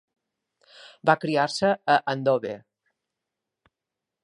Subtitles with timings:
[1.09, 2.57] Va criar-se a Andover.